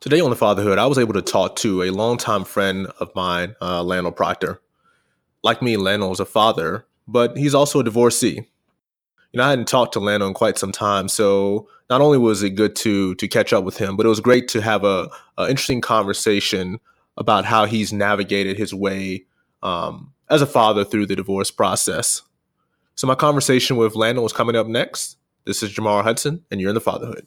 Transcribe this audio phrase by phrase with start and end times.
[0.00, 3.56] Today on the Fatherhood, I was able to talk to a longtime friend of mine,
[3.60, 4.60] uh, Landall Proctor.
[5.42, 8.46] Like me, Landall is a father, but he's also a divorcee.
[9.32, 12.44] You know, I hadn't talked to Landall in quite some time, so not only was
[12.44, 15.10] it good to to catch up with him, but it was great to have a,
[15.36, 16.78] a interesting conversation
[17.16, 19.24] about how he's navigated his way
[19.64, 22.22] um, as a father through the divorce process.
[22.94, 25.16] So my conversation with Landall is coming up next.
[25.44, 27.26] This is Jamar Hudson, and you're in the Fatherhood.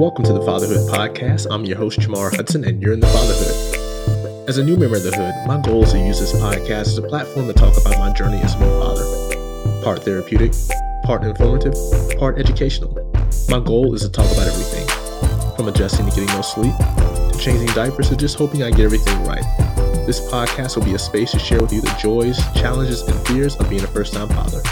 [0.00, 1.46] Welcome to the Fatherhood Podcast.
[1.50, 4.48] I'm your host, Jamar Hudson, and you're in the Fatherhood.
[4.48, 6.96] As a new member of the Hood, my goal is to use this podcast as
[6.96, 9.84] a platform to talk about my journey as a new father.
[9.84, 10.54] Part therapeutic,
[11.04, 11.74] part informative,
[12.18, 12.94] part educational.
[13.50, 14.86] My goal is to talk about everything
[15.54, 19.22] from adjusting to getting no sleep, to changing diapers, to just hoping I get everything
[19.24, 19.44] right.
[20.06, 23.54] This podcast will be a space to share with you the joys, challenges, and fears
[23.56, 24.62] of being a first time father.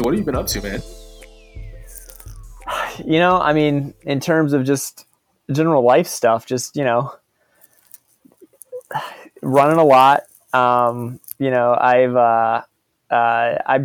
[0.00, 0.82] So, what have you been up to, man?
[3.04, 5.04] You know, I mean, in terms of just
[5.52, 7.12] general life stuff, just, you know,
[9.42, 10.22] running a lot.
[10.54, 12.62] Um, you know, I've, uh,
[13.10, 13.80] uh, I,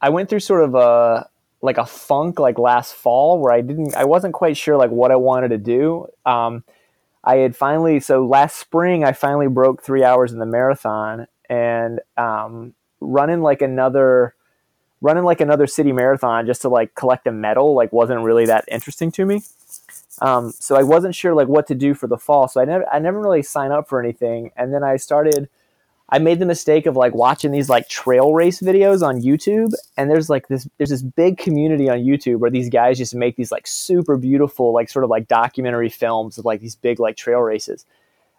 [0.00, 1.28] I went through sort of a,
[1.62, 5.12] like a funk like last fall where I didn't, I wasn't quite sure like what
[5.12, 6.08] I wanted to do.
[6.24, 6.64] Um,
[7.22, 12.00] I had finally, so last spring, I finally broke three hours in the marathon and,
[12.16, 14.34] um, running like another,
[15.00, 18.64] running like another city marathon just to like collect a medal like wasn't really that
[18.68, 19.42] interesting to me.
[20.22, 22.48] Um, so I wasn't sure like what to do for the fall.
[22.48, 24.50] So I never I never really signed up for anything.
[24.56, 25.48] And then I started
[26.08, 30.08] I made the mistake of like watching these like trail race videos on YouTube and
[30.08, 33.52] there's like this there's this big community on YouTube where these guys just make these
[33.52, 37.40] like super beautiful like sort of like documentary films of like these big like trail
[37.40, 37.84] races.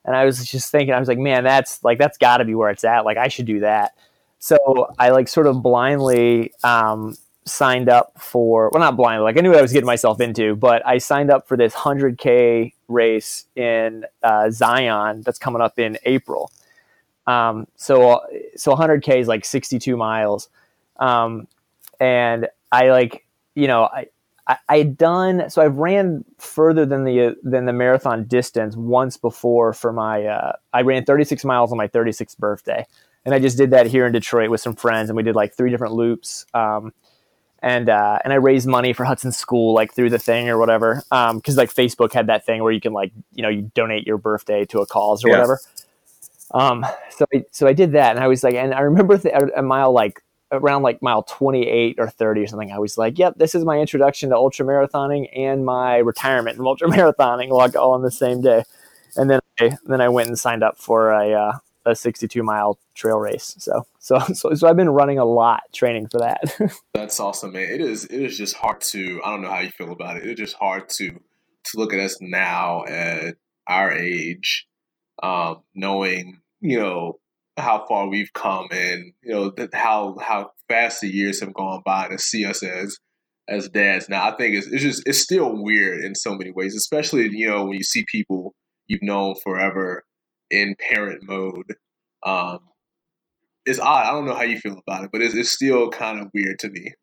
[0.05, 2.55] And I was just thinking I was like man that's like that's got to be
[2.55, 3.05] where it's at.
[3.05, 3.93] Like I should do that.
[4.39, 9.41] So I like sort of blindly um, signed up for well, not blindly, like I
[9.41, 13.45] knew what I was getting myself into, but I signed up for this 100k race
[13.55, 16.51] in uh, Zion that's coming up in April.
[17.25, 18.21] Um, so
[18.55, 20.49] so 100k is like 62 miles,
[20.97, 21.47] um,
[21.99, 24.07] and I like you know I.
[24.69, 25.61] I, had done so.
[25.61, 30.23] I've ran further than the than the marathon distance once before for my.
[30.23, 32.85] Uh, I ran 36 miles on my 36th birthday,
[33.27, 35.53] and I just did that here in Detroit with some friends, and we did like
[35.53, 36.45] three different loops.
[36.53, 36.93] Um,
[37.61, 41.03] and uh, and I raised money for Hudson School like through the thing or whatever,
[41.09, 44.07] because um, like Facebook had that thing where you can like you know you donate
[44.07, 45.33] your birthday to a cause or yeah.
[45.33, 45.59] whatever.
[46.53, 49.35] Um, so I, so I did that, and I was like, and I remember th-
[49.57, 50.23] a mile like
[50.53, 53.77] around like mile 28 or 30 or something, I was like, yep, this is my
[53.77, 58.39] introduction to ultra marathoning and my retirement from ultra marathoning, like all on the same
[58.39, 58.63] day.
[59.17, 62.77] And then I, then I went and signed up for a, uh, a 62 mile
[62.93, 63.55] trail race.
[63.57, 66.55] So, so, so, so I've been running a lot training for that.
[66.93, 67.69] That's awesome, man.
[67.69, 70.25] It is, it is just hard to, I don't know how you feel about it.
[70.25, 73.35] It's just hard to, to look at us now at
[73.67, 74.67] our age,
[75.23, 77.19] um, knowing, you know,
[77.57, 82.07] how far we've come and, you know, how, how fast the years have gone by
[82.09, 82.97] to see us as,
[83.47, 84.09] as dads.
[84.09, 87.47] Now, I think it's, it's just, it's still weird in so many ways, especially, you
[87.47, 88.53] know, when you see people
[88.87, 90.03] you've known forever
[90.51, 91.75] in parent mode.
[92.23, 92.59] Um,
[93.65, 94.05] it's odd.
[94.05, 96.59] I don't know how you feel about it, but it's, it's still kind of weird
[96.59, 96.93] to me.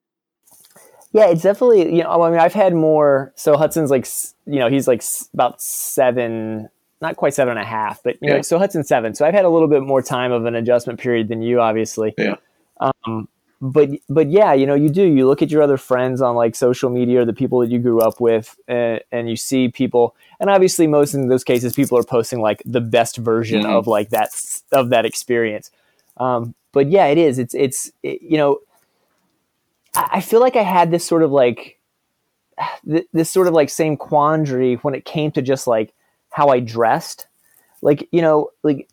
[1.12, 2.22] Yeah, it's definitely you know.
[2.22, 3.32] I mean, I've had more.
[3.36, 4.06] So Hudson's like
[4.46, 6.68] you know he's like about seven,
[7.00, 8.36] not quite seven and a half, but you yeah.
[8.36, 9.14] know, so Hudson's seven.
[9.14, 12.14] So I've had a little bit more time of an adjustment period than you, obviously.
[12.18, 12.36] Yeah.
[12.80, 13.28] Um,
[13.64, 15.02] but but yeah, you know, you do.
[15.02, 17.78] You look at your other friends on like social media or the people that you
[17.78, 21.96] grew up with, and, and you see people, and obviously, most in those cases, people
[21.96, 23.72] are posting like the best version mm-hmm.
[23.72, 24.28] of like that
[24.70, 25.70] of that experience.
[26.18, 27.38] Um, but yeah, it is.
[27.38, 28.58] It's it's it, you know,
[29.94, 31.80] I, I feel like I had this sort of like
[32.86, 35.94] th- this sort of like same quandary when it came to just like
[36.28, 37.28] how I dressed.
[37.80, 38.90] Like you know, like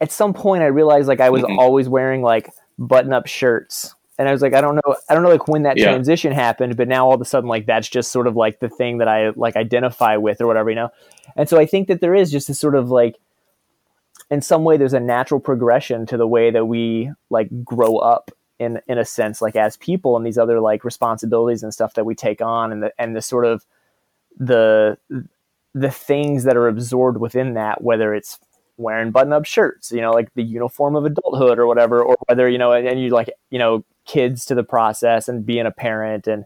[0.00, 1.58] at some point, I realized like I was mm-hmm.
[1.58, 3.94] always wearing like button up shirts.
[4.18, 5.84] And I was like, I don't know, I don't know like when that yeah.
[5.84, 8.68] transition happened, but now all of a sudden, like that's just sort of like the
[8.68, 10.90] thing that I like identify with or whatever, you know?
[11.36, 13.16] And so I think that there is just this sort of like,
[14.30, 18.30] in some way, there's a natural progression to the way that we like grow up
[18.58, 22.04] in in a sense, like as people and these other like responsibilities and stuff that
[22.04, 23.64] we take on, and the and the sort of
[24.38, 24.98] the
[25.74, 28.38] the things that are absorbed within that, whether it's
[28.80, 32.48] wearing button up shirts, you know, like the uniform of adulthood or whatever, or whether,
[32.48, 35.70] you know, and, and you like, you know, kids to the process and being a
[35.70, 36.44] parent and,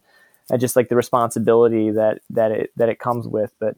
[0.51, 3.55] and just like the responsibility that that it that it comes with.
[3.59, 3.77] But,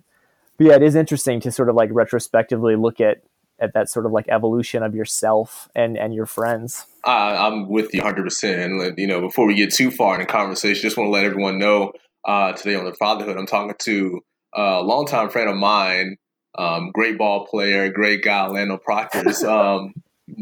[0.57, 3.23] but yeah, it is interesting to sort of like retrospectively look at
[3.59, 6.87] at that sort of like evolution of yourself and and your friends.
[7.05, 8.25] I'm with you 100.
[8.25, 11.13] percent And you know, before we get too far in the conversation, just want to
[11.13, 11.93] let everyone know
[12.25, 14.21] uh, today on the fatherhood, I'm talking to
[14.53, 16.17] a longtime friend of mine,
[16.59, 19.95] um, great ball player, great guy, Landall Proctor's um,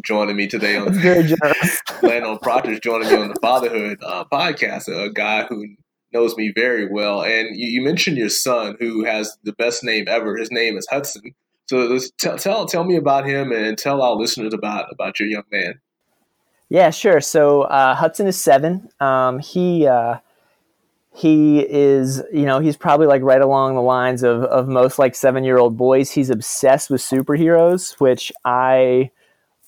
[0.02, 1.34] joining me today on very.
[2.02, 4.88] Landall Proctor's joining me on the fatherhood uh, podcast.
[4.88, 5.66] A guy who
[6.12, 10.06] knows me very well, and you, you mentioned your son, who has the best name
[10.08, 10.36] ever.
[10.36, 11.34] His name is Hudson.
[11.66, 15.44] So tell, tell tell me about him and tell our listeners about about your young
[15.50, 15.80] man.
[16.68, 17.20] Yeah, sure.
[17.20, 18.88] So uh, Hudson is seven.
[19.00, 20.18] Um, he uh,
[21.14, 25.14] he is you know he's probably like right along the lines of of most like
[25.14, 26.10] seven year old boys.
[26.10, 29.10] He's obsessed with superheroes, which I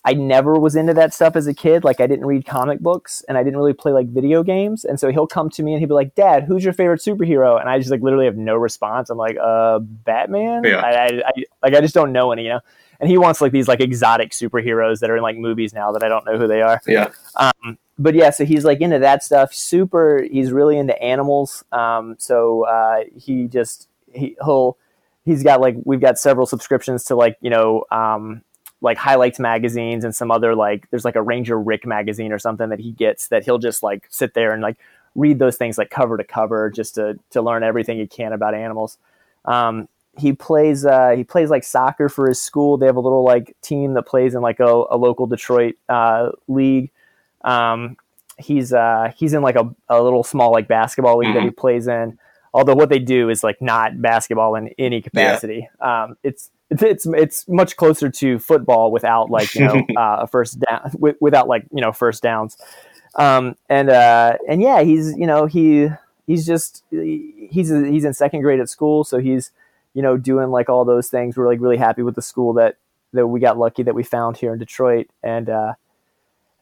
[0.04, 1.84] I never was into that stuff as a kid.
[1.84, 4.84] Like I didn't read comic books and I didn't really play like video games.
[4.84, 7.60] And so he'll come to me and he'll be like, "Dad, who's your favorite superhero?"
[7.60, 9.08] And I just like literally have no response.
[9.08, 10.78] I'm like, "Uh, Batman." Yeah.
[10.78, 11.32] I, I, I
[11.62, 12.60] like I just don't know any, you know.
[12.98, 16.02] And he wants like these like exotic superheroes that are in like movies now that
[16.02, 16.80] I don't know who they are.
[16.86, 17.10] Yeah.
[17.36, 19.54] Um, but yeah, so he's like into that stuff.
[19.54, 20.26] Super.
[20.30, 21.64] He's really into animals.
[21.72, 24.76] Um, so uh, he just he, he'll
[25.24, 28.42] he's got like we've got several subscriptions to like you know um,
[28.80, 32.68] like highlights magazines and some other like there's like a Ranger Rick magazine or something
[32.68, 34.76] that he gets that he'll just like sit there and like
[35.14, 38.54] read those things like cover to cover just to to learn everything he can about
[38.54, 38.98] animals.
[39.46, 39.88] Um,
[40.18, 42.76] he plays uh, he plays like soccer for his school.
[42.76, 46.30] They have a little like team that plays in like a, a local Detroit uh,
[46.48, 46.90] league.
[47.46, 47.96] Um,
[48.38, 51.38] he's uh, he's in like a, a little small like basketball league mm-hmm.
[51.38, 52.18] that he plays in.
[52.52, 55.68] Although what they do is like not basketball in any capacity.
[55.80, 56.04] Yeah.
[56.04, 60.60] Um, it's it's it's much closer to football without like you know uh, a first
[60.60, 62.56] down without like you know first downs
[63.16, 65.88] um, and uh, and yeah he's you know he
[66.26, 69.52] he's just he's he's in second grade at school so he's
[69.94, 72.76] you know doing like all those things we're like really happy with the school that
[73.12, 75.74] that we got lucky that we found here in Detroit and uh,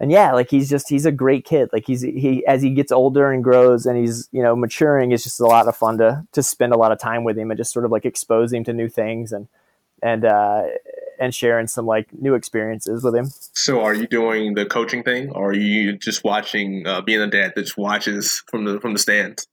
[0.00, 2.92] and yeah like he's just he's a great kid like he's he as he gets
[2.92, 6.24] older and grows and he's you know maturing it's just a lot of fun to
[6.32, 8.64] to spend a lot of time with him and just sort of like expose him
[8.64, 9.48] to new things and
[10.04, 10.64] and uh,
[11.18, 13.30] and sharing some like new experiences with him.
[13.54, 17.26] So, are you doing the coaching thing, or are you just watching, uh, being a
[17.26, 19.48] dad that just watches from the from the stands?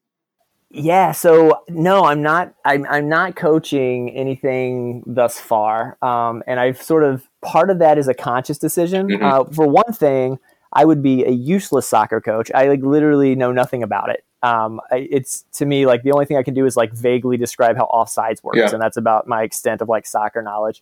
[0.73, 2.53] Yeah, so no, I'm not.
[2.63, 7.97] I'm, I'm not coaching anything thus far, um, and I've sort of part of that
[7.97, 9.09] is a conscious decision.
[9.09, 9.23] Mm-hmm.
[9.23, 10.39] Uh, for one thing,
[10.71, 12.49] I would be a useless soccer coach.
[12.55, 16.37] I like literally know nothing about it um, it's to me like the only thing
[16.37, 18.71] I can do is like vaguely describe how offsides works, yeah.
[18.71, 20.81] and that's about my extent of like soccer knowledge.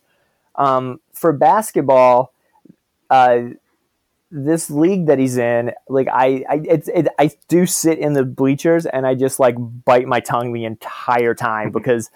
[0.54, 2.32] Um, for basketball,
[3.10, 3.40] uh,
[4.30, 8.24] this league that he's in, like I, I, it's, it, I do sit in the
[8.24, 12.10] bleachers and I just like bite my tongue the entire time because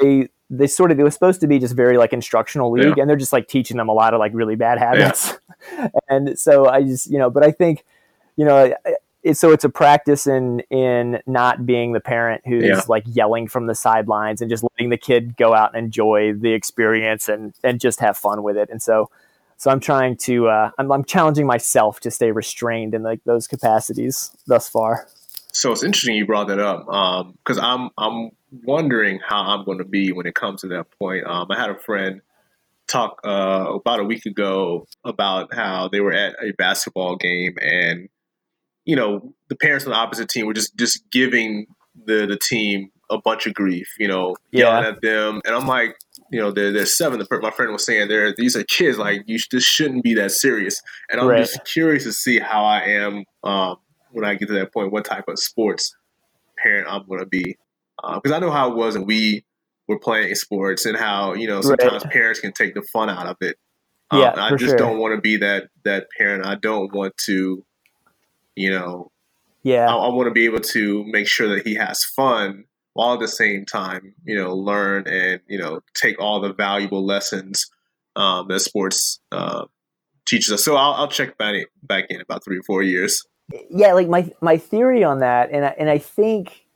[0.00, 3.02] they, they sort of, it was supposed to be just very like instructional league yeah.
[3.02, 5.34] and they're just like teaching them a lot of like really bad habits.
[5.72, 5.88] Yeah.
[6.08, 7.84] and so I just, you know, but I think,
[8.36, 8.74] you know,
[9.26, 12.80] it, so it's a practice in in not being the parent who's yeah.
[12.86, 16.52] like yelling from the sidelines and just letting the kid go out and enjoy the
[16.52, 18.70] experience and and just have fun with it.
[18.70, 19.10] And so
[19.56, 23.46] so I'm trying to uh, I'm, I'm challenging myself to stay restrained in like those
[23.46, 25.08] capacities thus far.
[25.52, 26.86] So it's interesting you brought that up
[27.38, 28.30] because um, I'm I'm
[28.64, 31.26] wondering how I'm going to be when it comes to that point.
[31.26, 32.20] Um, I had a friend
[32.86, 38.08] talk uh, about a week ago about how they were at a basketball game and
[38.86, 41.66] you know, the parents on the opposite team were just just giving
[42.06, 44.90] the the team a bunch of grief, you know, yelling yeah.
[44.90, 45.96] at them, and I'm like,
[46.30, 47.18] you know, they're, they're seven.
[47.18, 48.98] The, my friend was saying, "There, these are kids.
[48.98, 50.80] Like, you this shouldn't be that serious."
[51.10, 51.38] And I'm right.
[51.38, 53.76] just curious to see how I am um,
[54.10, 54.92] when I get to that point.
[54.92, 55.94] What type of sports
[56.62, 57.56] parent I'm going to be?
[57.96, 59.44] Because uh, I know how it was, and we
[59.88, 62.12] were playing sports, and how you know sometimes right.
[62.12, 63.56] parents can take the fun out of it.
[64.10, 64.76] Um, yeah, I just sure.
[64.76, 66.46] don't want to be that that parent.
[66.46, 67.64] I don't want to
[68.56, 69.12] you know,
[69.62, 72.64] yeah, I, I want to be able to make sure that he has fun
[72.96, 77.04] while at the same time, you know, learn and you know take all the valuable
[77.04, 77.70] lessons
[78.16, 79.66] um, that sports uh,
[80.24, 80.64] teaches us.
[80.64, 83.22] So I'll, I'll check back back in about three or four years.
[83.70, 86.66] Yeah, like my my theory on that, and I, and I think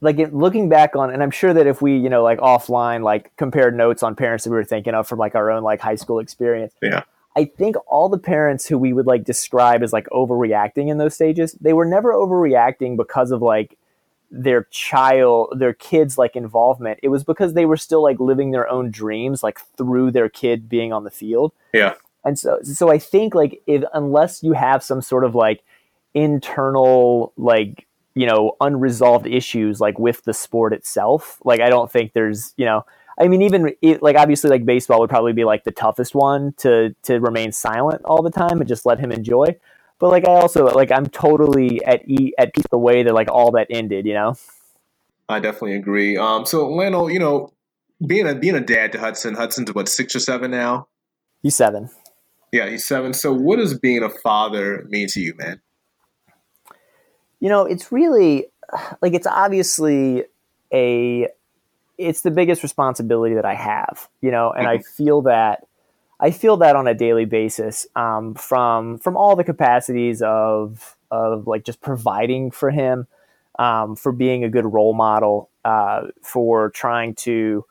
[0.00, 3.36] like looking back on, and I'm sure that if we you know like offline like
[3.36, 5.94] compared notes on parents that we were thinking of from like our own like high
[5.96, 7.02] school experience, yeah,
[7.36, 11.14] I think all the parents who we would like describe as like overreacting in those
[11.14, 13.76] stages, they were never overreacting because of like
[14.30, 17.00] their child, their kids like involvement.
[17.02, 20.68] It was because they were still like living their own dreams like through their kid
[20.68, 21.52] being on the field.
[21.72, 21.94] Yeah.
[22.24, 25.62] And so so I think like if unless you have some sort of like
[26.14, 31.38] internal like you know unresolved issues like with the sport itself.
[31.44, 32.84] Like I don't think there's you know
[33.18, 36.52] I mean even it, like obviously like baseball would probably be like the toughest one
[36.58, 39.56] to to remain silent all the time and just let him enjoy.
[39.98, 43.30] But like I also like I'm totally at e- at peace the way that like
[43.30, 44.06] all that ended.
[44.06, 44.34] You know.
[45.28, 46.16] I definitely agree.
[46.16, 47.52] Um, so Landall, you know,
[48.04, 50.88] being a being a dad to Hudson, Hudson's what six or seven now.
[51.42, 51.90] He's seven.
[52.52, 53.12] Yeah, he's seven.
[53.12, 55.60] So, what does being a father mean to you, man?
[57.40, 58.46] You know, it's really
[59.02, 60.24] like it's obviously
[60.72, 61.28] a
[61.98, 64.08] it's the biggest responsibility that I have.
[64.20, 64.78] You know, and mm-hmm.
[64.80, 65.66] I feel that
[66.18, 71.46] I feel that on a daily basis um, from from all the capacities of of
[71.46, 73.06] like just providing for him,
[73.58, 77.64] um, for being a good role model, uh, for trying to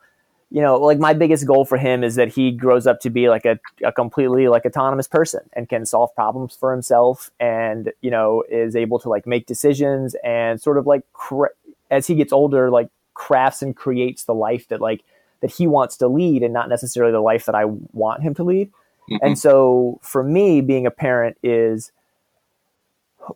[0.50, 3.28] you know, like my biggest goal for him is that he grows up to be
[3.28, 8.10] like a, a completely like autonomous person and can solve problems for himself and, you
[8.10, 11.50] know, is able to like make decisions and sort of like cra-
[11.90, 15.02] as he gets older, like crafts and creates the life that like
[15.46, 18.42] that he wants to lead and not necessarily the life that I want him to
[18.42, 18.72] lead.
[19.08, 19.24] Mm-hmm.
[19.24, 21.92] And so for me, being a parent is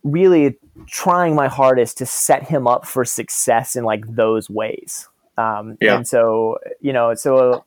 [0.03, 5.09] really trying my hardest to set him up for success in like those ways.
[5.39, 5.97] Um, yeah.
[5.97, 7.65] And so, you know, so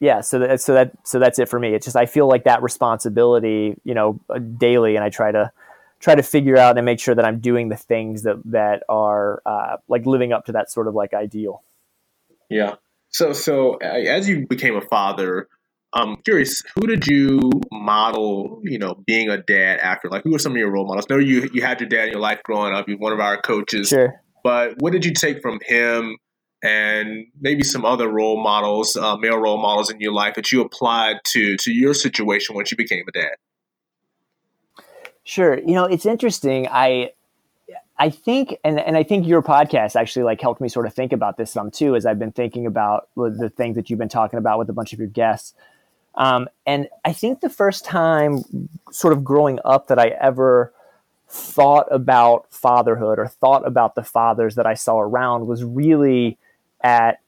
[0.00, 1.74] yeah, so that, so that, so that's it for me.
[1.74, 4.96] It's just, I feel like that responsibility, you know, uh, daily.
[4.96, 5.50] And I try to,
[6.00, 9.42] try to figure out and make sure that I'm doing the things that, that are,
[9.46, 11.62] uh, like living up to that sort of like ideal.
[12.48, 12.76] Yeah.
[13.10, 15.48] So, so as you became a father,
[15.92, 20.08] I'm curious, who did you model, you know, being a dad after?
[20.08, 21.06] Like, who were some of your role models?
[21.10, 22.86] I know you you had your dad in your life growing up.
[22.88, 23.88] He's one of our coaches.
[23.88, 24.22] Sure.
[24.44, 26.16] But what did you take from him
[26.62, 30.60] and maybe some other role models, uh, male role models in your life that you
[30.60, 33.34] applied to to your situation once you became a dad?
[35.24, 35.58] Sure.
[35.58, 36.68] You know, it's interesting.
[36.70, 37.12] I
[38.00, 41.12] I think, and, and I think your podcast actually like helped me sort of think
[41.12, 44.38] about this some too, as I've been thinking about the things that you've been talking
[44.38, 45.52] about with a bunch of your guests.
[46.14, 48.42] Um, and I think the first time,
[48.90, 50.72] sort of growing up, that I ever
[51.28, 56.38] thought about fatherhood or thought about the fathers that I saw around was really
[56.82, 57.20] at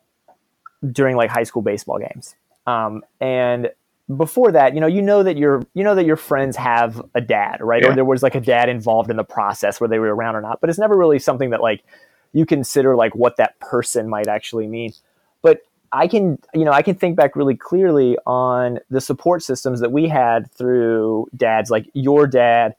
[0.90, 2.34] during like high school baseball games.
[2.66, 3.70] Um, and
[4.16, 7.20] before that, you know, you know that your you know that your friends have a
[7.20, 7.82] dad, right?
[7.82, 7.90] Yeah.
[7.90, 10.40] Or there was like a dad involved in the process where they were around or
[10.40, 10.60] not.
[10.60, 11.84] But it's never really something that like
[12.32, 14.92] you consider like what that person might actually mean.
[15.40, 15.60] But
[15.92, 19.92] I can, you know, I can think back really clearly on the support systems that
[19.92, 22.74] we had through dads like your dad,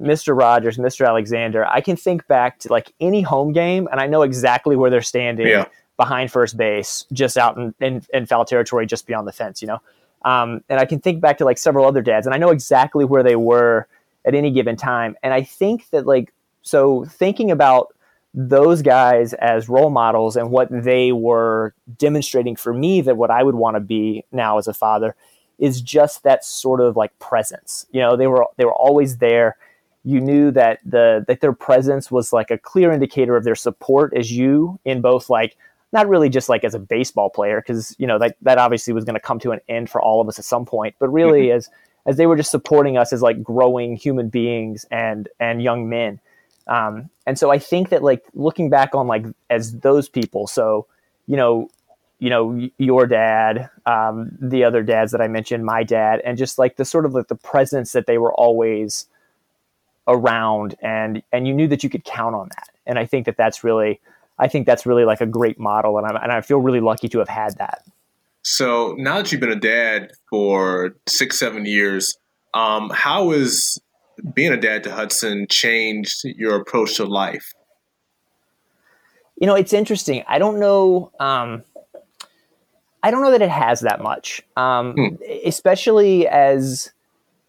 [0.00, 0.36] Mr.
[0.36, 1.06] Rogers, Mr.
[1.06, 1.66] Alexander.
[1.66, 5.02] I can think back to like any home game and I know exactly where they're
[5.02, 5.46] standing.
[5.46, 5.66] Yeah
[5.96, 9.68] behind first base, just out in, in, in foul territory, just beyond the fence, you
[9.68, 9.80] know?
[10.24, 13.04] Um, and I can think back to like several other dads, and I know exactly
[13.04, 13.86] where they were
[14.24, 15.16] at any given time.
[15.22, 17.94] And I think that, like, so thinking about
[18.32, 23.42] those guys as role models and what they were demonstrating for me that what I
[23.44, 25.14] would want to be now as a father
[25.58, 27.86] is just that sort of like presence.
[27.92, 29.56] You know, they were they were always there.
[30.02, 34.12] You knew that the that their presence was like a clear indicator of their support
[34.16, 35.56] as you in both like
[35.94, 39.04] not really just like as a baseball player because you know that that obviously was
[39.04, 41.46] going to come to an end for all of us at some point but really
[41.46, 41.56] mm-hmm.
[41.56, 41.70] as
[42.04, 46.20] as they were just supporting us as like growing human beings and and young men
[46.66, 50.86] um, and so i think that like looking back on like as those people so
[51.26, 51.70] you know
[52.18, 56.58] you know your dad um, the other dads that i mentioned my dad and just
[56.58, 59.06] like the sort of like the presence that they were always
[60.08, 63.36] around and and you knew that you could count on that and i think that
[63.36, 64.00] that's really
[64.38, 67.08] I think that's really like a great model, and I, and I feel really lucky
[67.08, 67.84] to have had that.
[68.42, 72.16] So now that you've been a dad for six, seven years,
[72.52, 73.78] um, how has
[74.34, 77.52] being a dad to Hudson changed your approach to life?
[79.36, 80.22] You know, it's interesting.
[80.28, 81.10] I don't know.
[81.18, 81.64] Um,
[83.02, 85.06] I don't know that it has that much, um, hmm.
[85.44, 86.90] especially as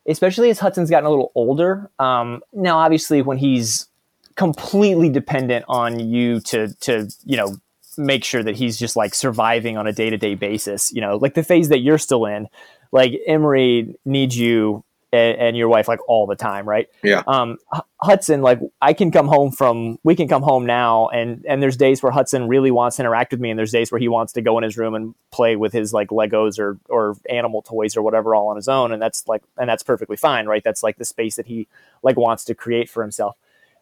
[0.07, 1.89] especially as Hudson's gotten a little older.
[1.99, 3.87] Um, now, obviously, when he's
[4.35, 7.55] completely dependent on you to to you know
[7.97, 10.91] make sure that he's just like surviving on a day to day basis.
[10.91, 12.47] You know, like the phase that you're still in,
[12.91, 16.89] like Emery needs you and, and, your wife like all the time, right?
[17.01, 17.23] Yeah.
[17.25, 17.57] Um,
[18.01, 21.77] Hudson, like I can come home from, we can come home now, and and there's
[21.77, 24.33] days where Hudson really wants to interact with me, and there's days where he wants
[24.33, 27.95] to go in his room and play with his like Legos or or animal toys
[27.95, 30.63] or whatever all on his own, and that's like and that's perfectly fine, right?
[30.63, 31.67] That's like the space that he
[32.03, 33.37] like wants to create for himself.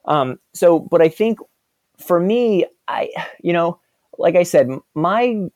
[0.06, 1.40] Um, so, but I think
[1.98, 3.10] for me, I,
[3.42, 3.80] you know,
[4.18, 5.48] like I said, my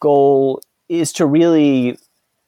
[0.00, 1.98] goal is to really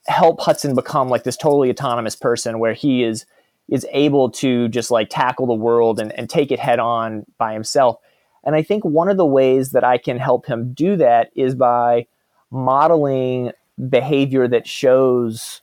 [0.07, 3.25] help Hudson become like this totally autonomous person where he is
[3.69, 7.53] is able to just like tackle the world and, and take it head on by
[7.53, 7.97] himself.
[8.43, 11.55] And I think one of the ways that I can help him do that is
[11.55, 12.07] by
[12.51, 13.51] modeling
[13.89, 15.61] behavior that shows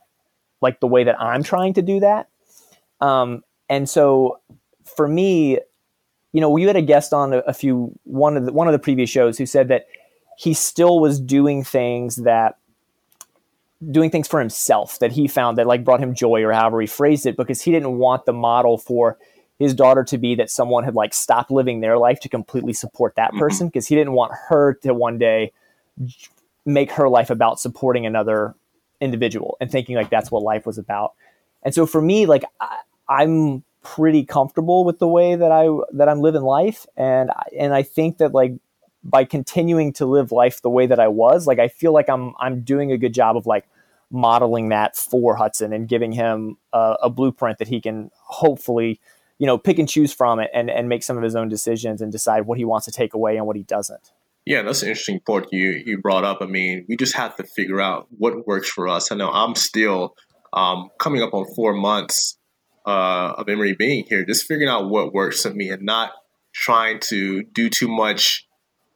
[0.62, 2.28] like the way that I'm trying to do that.
[3.00, 4.40] Um, and so
[4.84, 5.58] for me,
[6.32, 8.72] you know, we had a guest on a, a few one of the one of
[8.72, 9.86] the previous shows who said that
[10.36, 12.56] he still was doing things that
[13.90, 16.86] doing things for himself that he found that like brought him joy or however he
[16.86, 19.18] phrased it because he didn't want the model for
[19.58, 23.14] his daughter to be that someone had like stopped living their life to completely support
[23.16, 23.38] that mm-hmm.
[23.38, 25.52] person because he didn't want her to one day
[26.64, 28.54] make her life about supporting another
[29.00, 31.12] individual and thinking like that's what life was about.
[31.62, 36.08] And so for me, like I, I'm pretty comfortable with the way that I that
[36.08, 38.52] I'm living life, and and I think that like
[39.02, 42.34] by continuing to live life the way that I was, like I feel like I'm
[42.38, 43.68] I'm doing a good job of like
[44.10, 49.00] modeling that for Hudson and giving him a, a blueprint that he can hopefully
[49.38, 52.02] you know pick and choose from it and and make some of his own decisions
[52.02, 54.12] and decide what he wants to take away and what he doesn't.
[54.46, 56.38] Yeah, that's an interesting point you you brought up.
[56.40, 59.10] I mean, we just have to figure out what works for us.
[59.12, 60.16] I know I'm still
[60.52, 62.36] um, coming up on four months
[62.90, 66.12] uh, of Emory being here, just figuring out what works for me and not
[66.52, 68.46] trying to do too much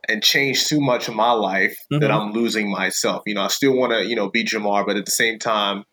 [0.09, 2.01] and change too much of my life mm-hmm.
[2.01, 3.23] that I'm losing myself.
[3.27, 5.85] You know, I still want to, you know, be Jamar, but at the same time,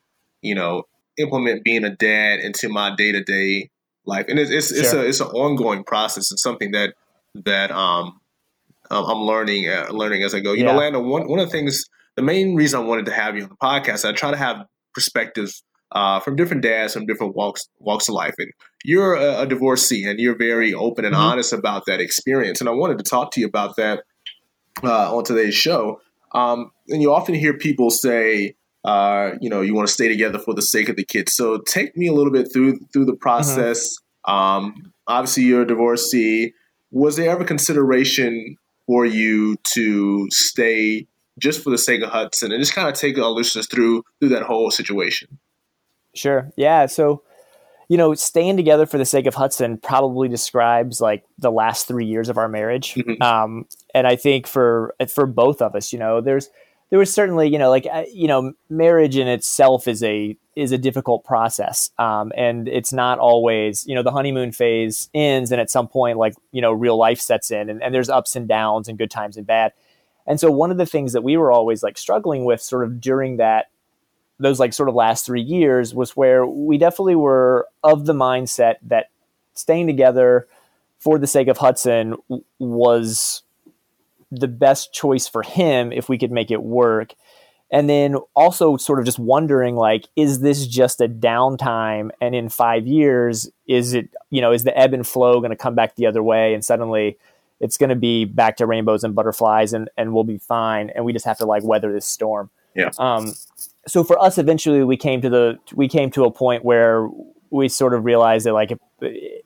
[0.41, 0.83] you know,
[1.17, 3.69] implement being a dad into my day to day
[4.05, 4.25] life.
[4.27, 4.79] And it's it's, sure.
[4.79, 6.31] it's a it's an ongoing process.
[6.31, 6.95] It's something that
[7.45, 8.19] that um,
[8.89, 10.53] um I'm learning uh, learning as I go.
[10.53, 10.71] You yeah.
[10.71, 13.43] know, Landall, one one of the things, the main reason I wanted to have you
[13.43, 17.67] on the podcast, I try to have perspectives uh, from different dads from different walks
[17.79, 18.35] walks of life.
[18.37, 18.51] And
[18.83, 21.23] you're a, a divorcee, and you're very open and mm-hmm.
[21.23, 22.61] honest about that experience.
[22.61, 24.03] And I wanted to talk to you about that
[24.83, 26.01] uh, on today's show.
[26.33, 28.55] Um, and you often hear people say,
[28.85, 31.33] uh, you know, you want to stay together for the sake of the kids.
[31.33, 33.95] So take me a little bit through through the process.
[34.27, 34.33] Mm-hmm.
[34.33, 36.53] Um, obviously, you're a divorcee.
[36.91, 41.07] Was there ever consideration for you to stay
[41.39, 44.29] just for the sake of Hudson and just kind of take our listeners through through
[44.29, 45.37] that whole situation?
[46.13, 46.51] Sure.
[46.55, 46.85] Yeah.
[46.87, 47.23] So,
[47.87, 52.05] you know, staying together for the sake of Hudson probably describes like the last three
[52.05, 52.93] years of our marriage.
[52.93, 53.21] Mm-hmm.
[53.21, 56.49] Um, and I think for for both of us, you know, there's
[56.91, 60.73] there was certainly, you know, like uh, you know, marriage in itself is a is
[60.73, 65.61] a difficult process, um, and it's not always, you know, the honeymoon phase ends, and
[65.61, 68.47] at some point, like you know, real life sets in, and, and there's ups and
[68.47, 69.71] downs, and good times and bad.
[70.27, 72.99] And so, one of the things that we were always like struggling with, sort of
[72.99, 73.67] during that
[74.41, 78.75] those like sort of last three years was where we definitely were of the mindset
[78.83, 79.09] that
[79.53, 80.47] staying together
[80.99, 82.15] for the sake of Hudson
[82.59, 83.43] was
[84.31, 87.13] the best choice for him if we could make it work.
[87.69, 92.11] And then also sort of just wondering like, is this just a downtime?
[92.19, 95.55] And in five years, is it, you know, is the ebb and flow going to
[95.55, 96.53] come back the other way?
[96.53, 97.17] And suddenly
[97.59, 100.89] it's going to be back to rainbows and butterflies and, and we'll be fine.
[100.89, 102.49] And we just have to like weather this storm.
[102.75, 102.91] Yeah.
[102.97, 103.33] Um,
[103.87, 107.09] so for us, eventually we came to the we came to a point where
[107.49, 108.79] we sort of realized that like it,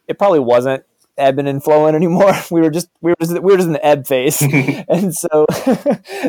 [0.08, 0.84] it probably wasn't
[1.18, 2.34] ebbing and flowing anymore.
[2.52, 4.42] We were just we were just we were just in the ebb phase,
[4.90, 5.46] and so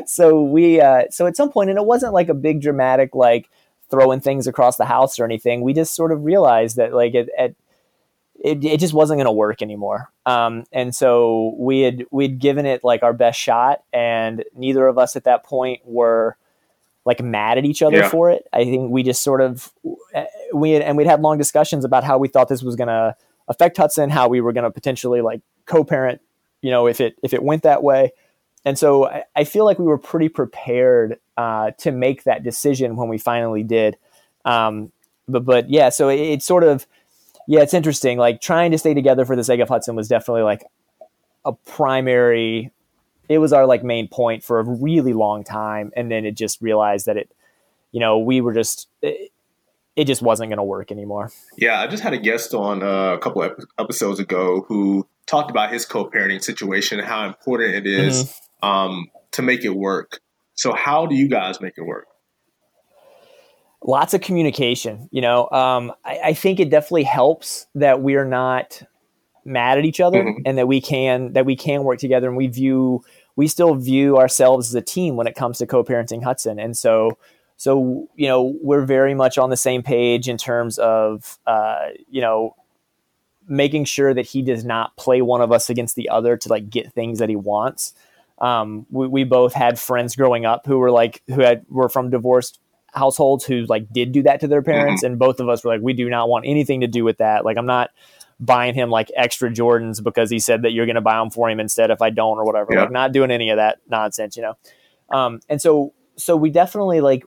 [0.07, 3.49] so we uh, so at some point, and it wasn't like a big dramatic like
[3.91, 5.63] throwing things across the house or anything.
[5.63, 7.57] We just sort of realized that like it, it
[8.39, 10.11] it, it just wasn't going to work anymore.
[10.27, 14.99] Um, and so we had we'd given it like our best shot, and neither of
[14.99, 16.37] us at that point were
[17.07, 18.09] like mad at each other yeah.
[18.09, 18.47] for it.
[18.53, 19.73] I think we just sort of
[20.53, 23.17] we had, and we'd had long discussions about how we thought this was going to
[23.49, 26.21] affect Hudson, how we were going to potentially like co-parent,
[26.61, 28.13] you know, if it if it went that way.
[28.65, 32.97] And so I, I feel like we were pretty prepared uh, to make that decision
[32.97, 33.97] when we finally did.
[34.45, 34.91] Um,
[35.29, 36.89] but but yeah, so it, it's sort of
[37.47, 38.19] yeah, it's interesting.
[38.19, 40.65] Like trying to stay together for the sake of Hudson was definitely like
[41.45, 42.73] a primary
[43.29, 46.61] it was our like main point for a really long time and then it just
[46.61, 47.31] realized that it
[47.93, 49.31] you know we were just it,
[49.95, 53.15] it just wasn't going to work anymore yeah i just had a guest on uh,
[53.15, 58.25] a couple episodes ago who talked about his co-parenting situation and how important it is,
[58.63, 58.69] mm-hmm.
[58.69, 60.21] um, to make it work
[60.55, 62.07] so how do you guys make it work
[63.83, 68.83] lots of communication you know um, I, I think it definitely helps that we're not
[69.47, 70.43] mad at each other mm-hmm.
[70.45, 73.03] and that we can that we can work together and we view
[73.37, 76.59] we still view ourselves as a team when it comes to co-parenting Hudson.
[76.59, 77.19] And so,
[77.57, 82.21] so you know, we're very much on the same page in terms of uh, you
[82.21, 82.57] know
[83.49, 86.69] making sure that he does not play one of us against the other to like
[86.69, 87.95] get things that he wants.
[88.39, 92.11] Um, we, we both had friends growing up who were like who had were from
[92.11, 92.59] divorced
[92.93, 95.13] households who like did do that to their parents, mm-hmm.
[95.13, 97.45] and both of us were like, we do not want anything to do with that.
[97.45, 97.91] Like, I'm not
[98.39, 101.49] buying him like extra Jordans because he said that you're going to buy them for
[101.49, 102.69] him instead if I don't or whatever.
[102.73, 102.83] Yeah.
[102.83, 104.57] Like, not doing any of that nonsense, you know.
[105.11, 107.25] Um, and so, so we definitely like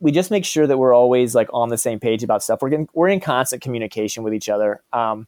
[0.00, 2.62] we just make sure that we're always like on the same page about stuff.
[2.62, 4.82] We're getting, we're in constant communication with each other.
[4.92, 5.26] Um,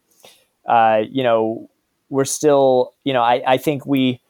[0.66, 1.70] uh, you know,
[2.08, 4.20] we're still, you know, I, I think we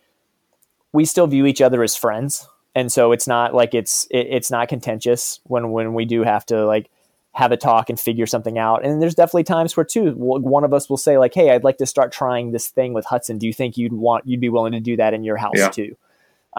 [0.93, 4.51] we still view each other as friends, and so it's not like it's it, it's
[4.51, 6.91] not contentious when when we do have to like
[7.33, 8.85] have a talk and figure something out.
[8.85, 11.79] And there's definitely times where too one of us will say like, "Hey, I'd like
[11.79, 13.39] to start trying this thing with Hudson.
[13.39, 15.71] Do you think you'd want you'd be willing to do that in your house yeah.
[15.71, 15.97] too?"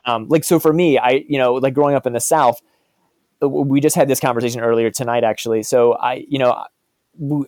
[0.06, 2.62] Um, like so for me, I you know like growing up in the South,
[3.44, 5.64] uh, we just had this conversation earlier tonight actually.
[5.64, 6.66] So I you know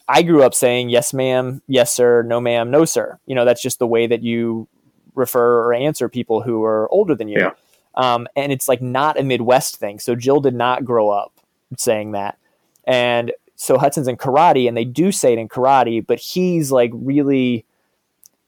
[0.07, 3.19] I grew up saying yes, ma'am, yes, sir, no, ma'am, no, sir.
[3.25, 4.67] You know, that's just the way that you
[5.15, 7.39] refer or answer people who are older than you.
[7.39, 7.51] Yeah.
[7.95, 9.99] Um, and it's like not a Midwest thing.
[9.99, 11.39] So Jill did not grow up
[11.77, 12.38] saying that.
[12.86, 16.91] And so Hudson's in karate and they do say it in karate, but he's like
[16.93, 17.65] really,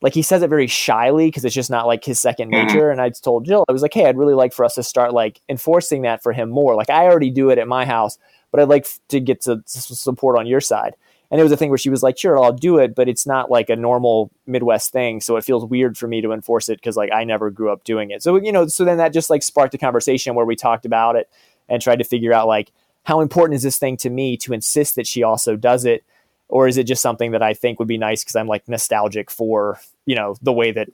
[0.02, 2.67] like he says it very shyly because it's just not like his second mm-hmm.
[2.67, 2.91] nature.
[2.91, 5.13] And I told Jill, I was like, hey, I'd really like for us to start
[5.13, 6.76] like enforcing that for him more.
[6.76, 8.17] Like I already do it at my house,
[8.52, 10.95] but I'd like to get to, to support on your side.
[11.32, 13.26] And it was a thing where she was like, sure, I'll do it, but it's
[13.26, 15.21] not like a normal Midwest thing.
[15.21, 17.84] So it feels weird for me to enforce it because like I never grew up
[17.84, 18.21] doing it.
[18.21, 21.15] So, you know, so then that just like sparked a conversation where we talked about
[21.15, 21.30] it
[21.67, 22.71] and tried to figure out like,
[23.06, 26.04] how important is this thing to me to insist that she also does it?
[26.48, 29.32] Or is it just something that I think would be nice because I'm like nostalgic
[29.32, 30.89] for, you know, the way that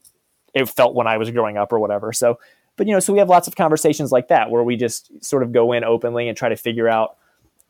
[0.54, 2.14] it felt when I was growing up or whatever.
[2.14, 2.40] So,
[2.78, 5.44] but you know, so we have lots of conversations like that where we just sort
[5.44, 7.18] of go in openly and try to figure out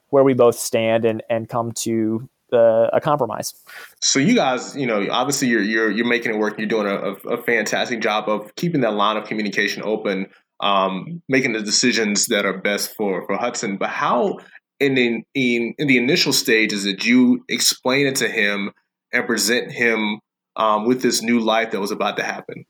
[0.10, 3.54] where we both stand and and come to uh, a compromise.
[4.00, 6.58] So you guys, you know, obviously you're you're you're making it work.
[6.58, 10.28] You're doing a, a fantastic job of keeping that line of communication open,
[10.62, 13.78] um, making the decisions that are best for for Hudson.
[13.78, 14.40] But how
[14.80, 18.72] in the in, in the initial stages did you explain it to him
[19.12, 20.20] and present him
[20.56, 22.66] um, with this new life that was about to happen?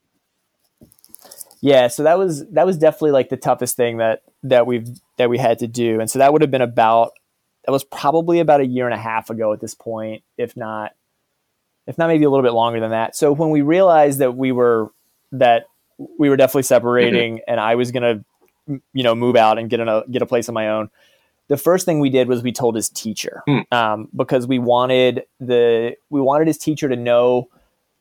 [1.62, 5.30] Yeah, so that was that was definitely like the toughest thing that that we've that
[5.30, 7.12] we had to do, and so that would have been about
[7.65, 10.93] that was probably about a year and a half ago at this point, if not,
[11.86, 13.15] if not maybe a little bit longer than that.
[13.15, 14.91] So when we realized that we were
[15.34, 15.65] that
[16.18, 17.44] we were definitely separating, mm-hmm.
[17.48, 18.24] and I was gonna,
[18.68, 20.90] you know, move out and get a get a place of my own.
[21.48, 23.72] The first thing we did was we told his teacher mm.
[23.74, 27.50] um, because we wanted the we wanted his teacher to know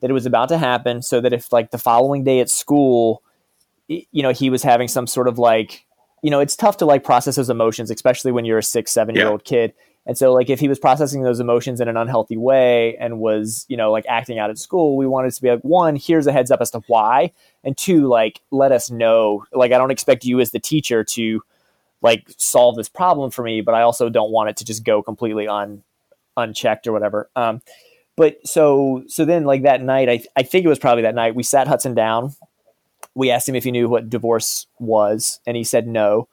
[0.00, 3.22] that it was about to happen, so that if like the following day at school,
[3.88, 5.84] you know, he was having some sort of like
[6.22, 9.14] you know, it's tough to like process those emotions, especially when you're a six, seven
[9.14, 9.72] year old kid.
[10.10, 13.64] And so, like, if he was processing those emotions in an unhealthy way and was,
[13.68, 16.32] you know, like acting out at school, we wanted to be like, one, here's a
[16.32, 17.30] heads up as to why.
[17.62, 19.44] And two, like, let us know.
[19.52, 21.44] Like, I don't expect you as the teacher to,
[22.02, 25.00] like, solve this problem for me, but I also don't want it to just go
[25.00, 25.84] completely un,
[26.36, 27.30] unchecked or whatever.
[27.36, 27.62] Um,
[28.16, 31.36] but so, so then, like, that night, I, I think it was probably that night,
[31.36, 32.34] we sat Hudson down
[33.14, 36.28] we asked him if he knew what divorce was, and he said no.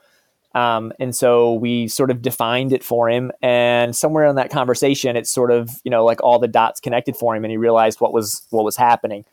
[0.55, 3.31] Um, and so we sort of defined it for him.
[3.41, 7.15] And somewhere in that conversation, it's sort of you know like all the dots connected
[7.15, 9.25] for him, and he realized what was what was happening.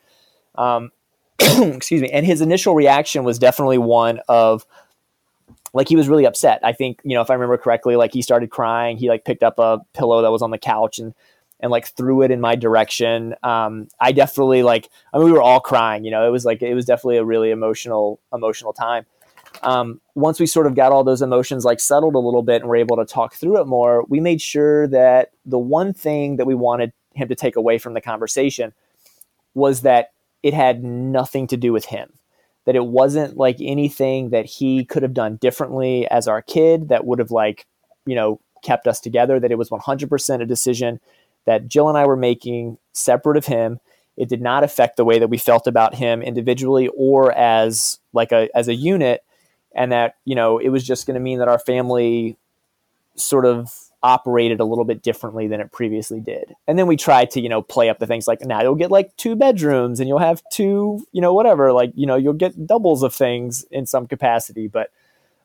[0.55, 0.91] Um,
[1.39, 2.09] excuse me.
[2.11, 4.65] And his initial reaction was definitely one of
[5.73, 6.59] like he was really upset.
[6.63, 8.97] I think you know if I remember correctly, like he started crying.
[8.97, 11.13] He like picked up a pillow that was on the couch and
[11.59, 13.35] and like threw it in my direction.
[13.43, 16.61] Um, I definitely like, I mean, we were all crying, you know, it was like,
[16.61, 19.05] it was definitely a really emotional, emotional time.
[19.63, 22.69] Um, once we sort of got all those emotions like settled a little bit and
[22.69, 26.45] were able to talk through it more, we made sure that the one thing that
[26.45, 28.73] we wanted him to take away from the conversation
[29.53, 30.11] was that
[30.43, 32.11] it had nothing to do with him.
[32.65, 37.05] That it wasn't like anything that he could have done differently as our kid that
[37.05, 37.65] would have like,
[38.05, 39.39] you know, kept us together.
[39.39, 40.99] That it was 100% a decision
[41.45, 43.79] that Jill and I were making separate of him.
[44.17, 48.31] It did not affect the way that we felt about him individually or as like
[48.31, 49.23] a as a unit,
[49.75, 52.37] and that you know it was just going to mean that our family
[53.15, 56.55] sort of operated a little bit differently than it previously did.
[56.67, 58.91] And then we tried to, you know, play up the things like now you'll get
[58.91, 62.67] like two bedrooms and you'll have two, you know, whatever, like, you know, you'll get
[62.67, 64.67] doubles of things in some capacity.
[64.67, 64.91] But,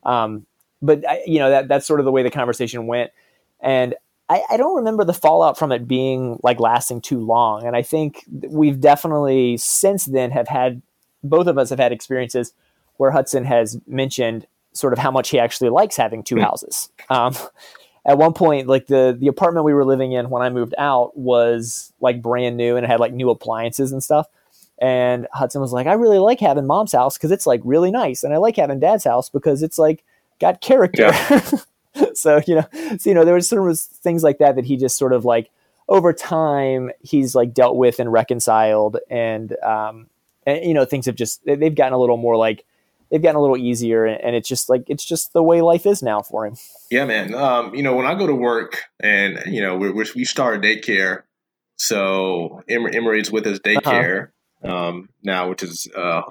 [0.04, 0.44] um,
[0.82, 3.12] but I, you know, that, that's sort of the way the conversation went.
[3.60, 3.94] And
[4.28, 7.66] I, I, don't remember the fallout from it being like lasting too long.
[7.66, 10.82] And I think we've definitely since then have had
[11.22, 12.52] both of us have had experiences
[13.00, 16.42] where Hudson has mentioned sort of how much he actually likes having two hmm.
[16.42, 16.90] houses.
[17.08, 17.34] Um,
[18.04, 21.16] at one point, like the the apartment we were living in when I moved out
[21.16, 24.26] was like brand new and it had like new appliances and stuff.
[24.82, 28.22] And Hudson was like, I really like having mom's house because it's like really nice,
[28.22, 30.04] and I like having dad's house because it's like
[30.38, 31.10] got character.
[31.10, 31.50] Yeah.
[32.12, 32.66] so you know,
[32.98, 35.24] so you know, there was sort of things like that that he just sort of
[35.24, 35.48] like
[35.88, 40.08] over time he's like dealt with and reconciled, and um,
[40.44, 42.66] and you know, things have just they've gotten a little more like
[43.10, 46.02] they've gotten a little easier, and it's just like it's just the way life is
[46.02, 46.56] now for him.
[46.90, 47.34] Yeah, man.
[47.34, 51.22] Um, you know, when I go to work and you know we we start daycare,
[51.76, 53.80] so Emery's with his uh-huh.
[53.80, 54.28] daycare
[54.64, 54.88] uh-huh.
[54.88, 56.22] um, now, which is uh,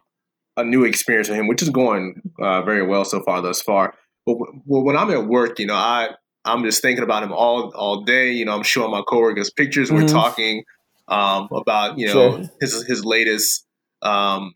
[0.58, 3.94] a new experience for him, which is going uh, very well so far thus far.
[4.26, 6.10] But w- when I'm at work, you know, I
[6.46, 8.32] I'm just thinking about him all all day.
[8.32, 9.89] You know, I'm showing my coworkers pictures.
[9.89, 10.04] Mm-hmm.
[10.04, 10.63] We're talking
[11.08, 12.50] um, about you know sure.
[12.62, 13.65] his his latest
[14.02, 14.54] um,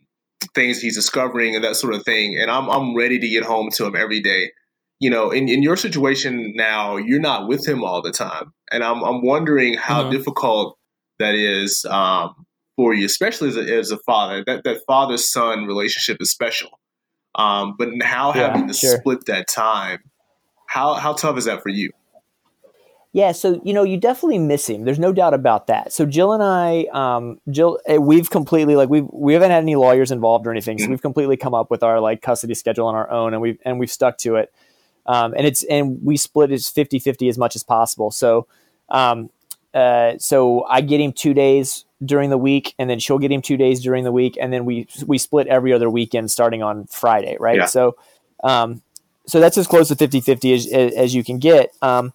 [0.53, 2.38] things he's discovering and that sort of thing.
[2.39, 4.51] And I'm I'm ready to get home to him every day.
[4.99, 8.84] You know, in, in your situation now, you're not with him all the time, and
[8.84, 10.12] I'm I'm wondering how mm-hmm.
[10.12, 10.77] difficult
[11.19, 14.43] that is um, for you, especially as a, as a father.
[14.45, 16.79] That that father son relationship is special.
[17.36, 18.97] Um, but how yeah, having to sure.
[18.97, 19.99] split that time,
[20.67, 21.91] how how tough is that for you?
[23.13, 24.86] Yeah, so you know, you definitely miss him.
[24.86, 25.93] There's no doubt about that.
[25.93, 29.76] So Jill and I, um, Jill, eh, we've completely like we've we haven't had any
[29.76, 30.80] lawyers involved or anything.
[30.80, 33.60] So we've completely come up with our like custody schedule on our own, and we've
[33.63, 34.52] and we've stuck to it.
[35.06, 38.10] Um, and it's and we split it 50-50 as much as possible.
[38.10, 38.47] So,
[38.89, 39.30] um,
[39.76, 43.43] uh, so I get him two days during the week, and then she'll get him
[43.43, 46.88] two days during the week, and then we we split every other weekend starting on
[46.88, 47.58] Friday, right?
[47.58, 47.65] Yeah.
[47.65, 47.95] So,
[48.43, 48.82] um,
[49.28, 51.73] so that's as close to 50-50 as, as you can get.
[51.82, 52.12] Um,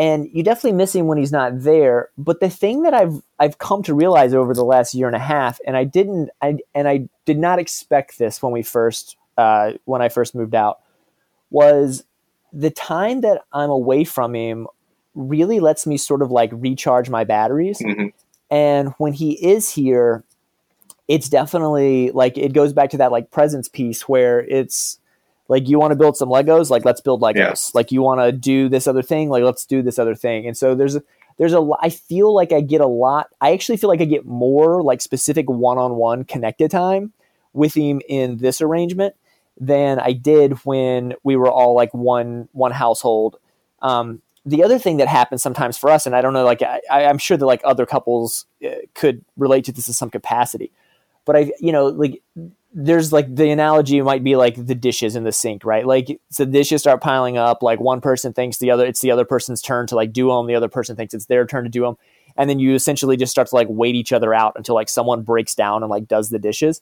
[0.00, 2.08] and you definitely miss him when he's not there.
[2.16, 5.20] But the thing that I've I've come to realize over the last year and a
[5.20, 9.72] half, and I didn't, I and I did not expect this when we first uh,
[9.84, 10.80] when I first moved out,
[11.50, 12.04] was
[12.50, 14.68] the time that I'm away from him
[15.14, 17.78] really lets me sort of like recharge my batteries.
[17.80, 18.06] Mm-hmm.
[18.50, 20.24] And when he is here,
[21.08, 24.98] it's definitely like it goes back to that like presence piece where it's
[25.50, 26.70] like you want to build some legos?
[26.70, 27.34] Like let's build legos.
[27.36, 27.54] Yeah.
[27.74, 29.28] like you want to do this other thing?
[29.28, 30.46] Like let's do this other thing.
[30.46, 31.02] And so there's a
[31.38, 34.26] there's a i feel like i get a lot i actually feel like i get
[34.26, 37.14] more like specific one-on-one connected time
[37.54, 39.14] with him in this arrangement
[39.58, 43.38] than i did when we were all like one one household.
[43.80, 46.80] Um, the other thing that happens sometimes for us, and I don't know, like I,
[46.90, 50.70] i'm sure that like other couples uh, could relate to this in some capacity,
[51.24, 52.22] but I, you know, like
[52.72, 55.84] there's like the analogy might be like the dishes in the sink, right?
[55.84, 57.62] Like so the dishes start piling up.
[57.62, 60.46] Like one person thinks the other, it's the other person's turn to like do them.
[60.46, 61.96] The other person thinks it's their turn to do them,
[62.36, 65.22] and then you essentially just start to like wait each other out until like someone
[65.22, 66.80] breaks down and like does the dishes.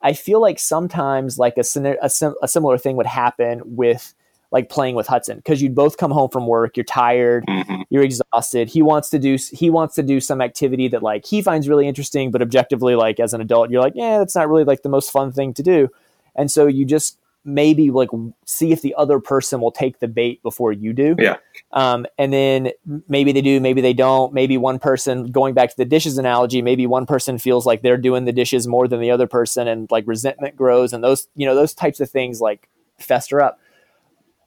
[0.00, 1.64] I feel like sometimes like a,
[2.02, 2.10] a,
[2.42, 4.14] a similar thing would happen with
[4.50, 7.82] like playing with Hudson because you'd both come home from work, you're tired, mm-hmm.
[7.90, 8.68] you're exhausted.
[8.68, 11.88] He wants to do he wants to do some activity that like he finds really
[11.88, 14.88] interesting, but objectively like as an adult, you're like, yeah, that's not really like the
[14.88, 15.88] most fun thing to do.
[16.34, 18.10] And so you just maybe like
[18.44, 21.14] see if the other person will take the bait before you do.
[21.18, 21.36] Yeah.
[21.72, 22.72] Um, and then
[23.08, 24.34] maybe they do, maybe they don't.
[24.34, 27.96] Maybe one person, going back to the dishes analogy, maybe one person feels like they're
[27.96, 31.46] doing the dishes more than the other person, and like resentment grows, and those you
[31.46, 33.60] know those types of things like fester up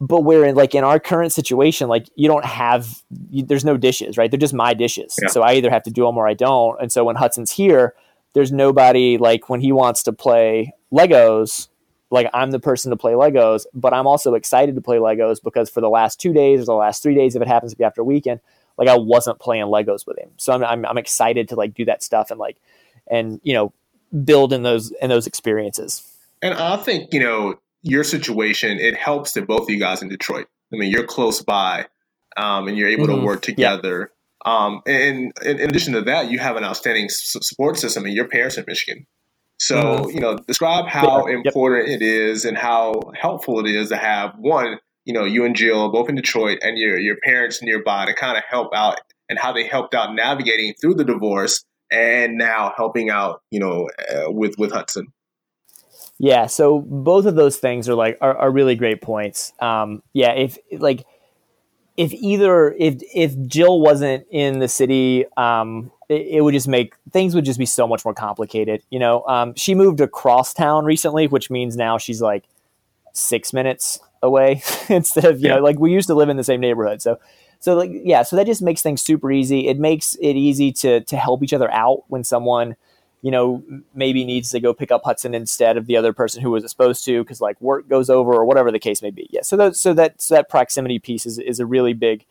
[0.01, 3.77] but where in like in our current situation like you don't have you, there's no
[3.77, 4.31] dishes right?
[4.31, 5.15] They're just my dishes.
[5.21, 5.29] Yeah.
[5.29, 6.79] so i either have to do them or i don't.
[6.81, 7.93] And so when hudson's here
[8.33, 11.67] there's nobody like when he wants to play legos
[12.11, 15.69] like i'm the person to play legos but i'm also excited to play legos because
[15.69, 17.83] for the last two days or the last three days if it happens to be
[17.83, 18.39] after a weekend
[18.77, 20.29] like i wasn't playing legos with him.
[20.37, 22.57] So i'm, I'm, I'm excited to like do that stuff and like
[23.07, 23.73] and you know
[24.23, 26.03] build in those in those experiences.
[26.41, 30.09] And i think you know your situation, it helps that both of you guys in
[30.09, 30.47] Detroit.
[30.73, 31.87] I mean, you're close by,
[32.37, 33.21] um, and you're able mm-hmm.
[33.21, 34.11] to work together.
[34.45, 34.51] Yeah.
[34.51, 38.27] Um, and, and, in addition to that, you have an outstanding support system, and your
[38.27, 39.05] parents in Michigan.
[39.57, 40.09] So, mm-hmm.
[40.11, 41.35] you know, describe how yeah.
[41.35, 42.01] important yep.
[42.01, 45.91] it is and how helpful it is to have one, you know, you and Jill
[45.91, 49.51] both in Detroit, and your your parents nearby to kind of help out, and how
[49.51, 54.57] they helped out navigating through the divorce, and now helping out, you know, uh, with
[54.57, 55.07] with Hudson.
[56.19, 59.53] Yeah, so both of those things are like are, are really great points.
[59.59, 61.05] Um, yeah, if like
[61.95, 66.93] if either if if Jill wasn't in the city, um, it, it, would just make
[67.11, 68.83] things would just be so much more complicated.
[68.89, 72.43] You know, um, she moved across town recently, which means now she's like
[73.13, 75.55] six minutes away instead of you yeah.
[75.55, 77.01] know like we used to live in the same neighborhood.
[77.01, 77.17] So
[77.59, 79.67] so like yeah, so that just makes things super easy.
[79.67, 82.75] It makes it easy to to help each other out when someone
[83.21, 86.51] you know, maybe needs to go pick up Hudson instead of the other person who
[86.51, 89.27] was supposed to because like work goes over or whatever the case may be.
[89.29, 89.41] Yeah.
[89.41, 92.25] So that, so that, so that proximity piece is, is a really big,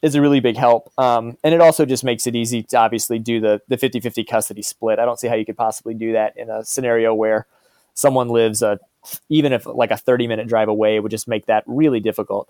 [0.00, 0.90] is a really big help.
[0.98, 4.24] Um, and it also just makes it easy to obviously do the, the 50, 50
[4.24, 4.98] custody split.
[4.98, 7.46] I don't see how you could possibly do that in a scenario where
[7.94, 8.80] someone lives a,
[9.28, 12.48] even if like a 30 minute drive away would just make that really difficult.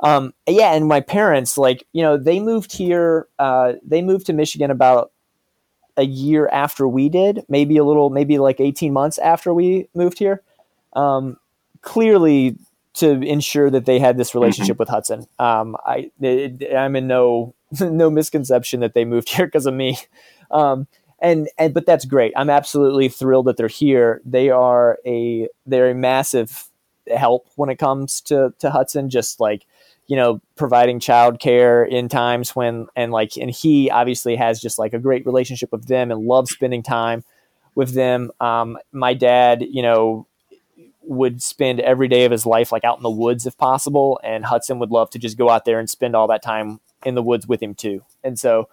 [0.00, 3.26] Um, yeah, and my parents, like you know, they moved here.
[3.38, 5.10] Uh, they moved to Michigan about
[5.98, 10.18] a year after we did, maybe a little, maybe like eighteen months after we moved
[10.18, 10.42] here.
[10.94, 11.36] Um,
[11.82, 12.56] clearly,
[12.98, 14.80] to ensure that they had this relationship mm-hmm.
[14.80, 15.26] with Hudson.
[15.38, 19.98] Um, I it, I'm in no no misconception that they moved here because of me.
[20.50, 20.86] Um,
[21.20, 22.32] and and but that's great.
[22.36, 24.20] I'm absolutely thrilled that they're here.
[24.24, 26.68] They are a they're a massive
[27.16, 29.10] help when it comes to to Hudson.
[29.10, 29.66] Just like
[30.08, 34.94] you know, providing childcare in times when and like and he obviously has just like
[34.94, 37.22] a great relationship with them and loves spending time
[37.74, 38.32] with them.
[38.40, 40.26] Um, my dad, you know,
[41.02, 44.46] would spend every day of his life like out in the woods if possible, and
[44.46, 47.22] Hudson would love to just go out there and spend all that time in the
[47.22, 48.02] woods with him too.
[48.24, 48.68] And so,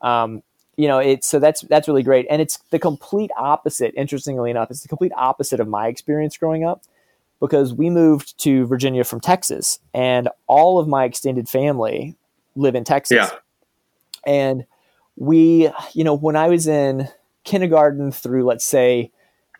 [0.00, 0.42] um,
[0.76, 3.94] you know, it's so that's that's really great, and it's the complete opposite.
[3.96, 6.82] Interestingly enough, it's the complete opposite of my experience growing up
[7.40, 12.16] because we moved to Virginia from Texas, and all of my extended family
[12.54, 13.16] live in Texas.
[13.16, 13.30] Yeah.
[14.26, 14.64] And
[15.16, 17.08] we, you know, when I was in
[17.44, 19.10] kindergarten through, let's say,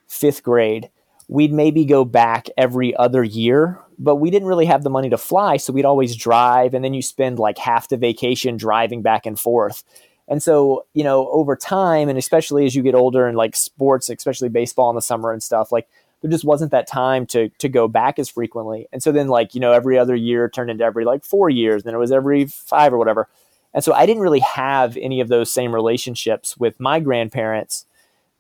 [0.06, 0.90] fifth grade,
[1.28, 5.16] we'd maybe go back every other year, but we didn't really have the money to
[5.16, 5.56] fly.
[5.56, 9.38] So we'd always drive, and then you spend like half the vacation driving back and
[9.38, 9.84] forth.
[10.28, 14.08] And so, you know, over time, and especially as you get older and like sports,
[14.08, 15.88] especially baseball in the summer and stuff, like
[16.20, 18.88] there just wasn't that time to to go back as frequently.
[18.92, 21.82] And so then like, you know, every other year turned into every like 4 years,
[21.82, 23.28] then it was every 5 or whatever.
[23.72, 27.86] And so I didn't really have any of those same relationships with my grandparents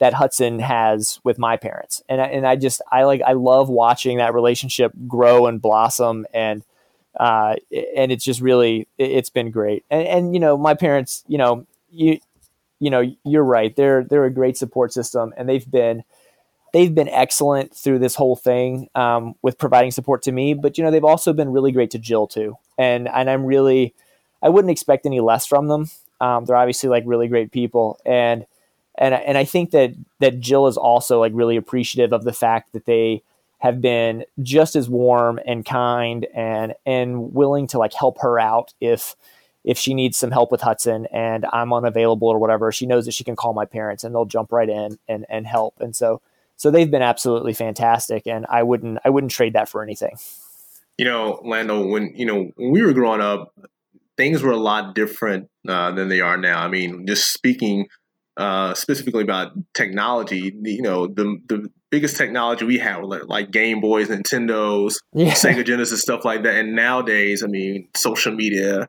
[0.00, 2.02] that Hudson has with my parents.
[2.08, 6.26] And I, and I just I like I love watching that relationship grow and blossom
[6.34, 6.64] and
[7.18, 7.56] uh,
[7.96, 9.84] and it's just really it's been great.
[9.90, 12.18] And, and you know, my parents, you know, you
[12.80, 13.76] you know, you're right.
[13.76, 16.02] They're they're a great support system and they've been
[16.72, 20.54] they've been excellent through this whole thing um, with providing support to me.
[20.54, 23.94] But you know, they've also been really great to Jill too, and and I'm really,
[24.42, 25.90] I wouldn't expect any less from them.
[26.20, 28.46] Um, they're obviously like really great people, and
[28.96, 32.72] and and I think that that Jill is also like really appreciative of the fact
[32.72, 33.22] that they
[33.58, 38.72] have been just as warm and kind and and willing to like help her out
[38.80, 39.16] if
[39.64, 43.12] if she needs some help with Hudson and I'm unavailable or whatever, she knows that
[43.12, 45.74] she can call my parents and they'll jump right in and, and help.
[45.80, 46.22] And so
[46.60, 50.18] so they've been absolutely fantastic, and I wouldn't I wouldn't trade that for anything.
[50.98, 53.54] You know, Landall, when you know when we were growing up,
[54.18, 56.60] things were a lot different uh, than they are now.
[56.60, 57.86] I mean, just speaking
[58.36, 63.80] uh, specifically about technology, you know, the the biggest technology we had were like Game
[63.80, 65.30] Boys, Nintendos, yeah.
[65.32, 66.56] Sega Genesis, stuff like that.
[66.56, 68.86] And nowadays, I mean, social media,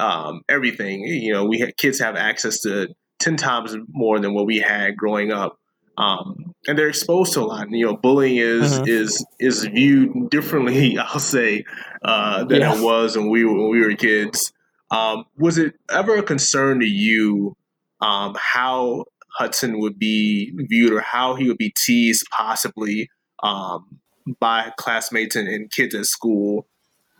[0.00, 1.02] um, everything.
[1.02, 2.88] You know, we had kids have access to
[3.20, 5.60] ten times more than what we had growing up
[5.96, 7.66] um, and they're exposed to a lot.
[7.66, 8.88] And, You know, bullying is mm-hmm.
[8.88, 10.98] is is viewed differently.
[10.98, 11.64] I'll say
[12.02, 12.76] uh, than yeah.
[12.76, 14.52] it was when we when we were kids.
[14.90, 17.56] Um, was it ever a concern to you
[18.00, 19.04] um, how
[19.38, 23.08] Hudson would be viewed or how he would be teased possibly
[23.42, 24.00] um,
[24.38, 26.66] by classmates and, and, kids at school